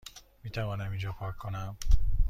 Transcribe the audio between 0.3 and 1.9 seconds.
میتوانم اینجا پارک کنم؟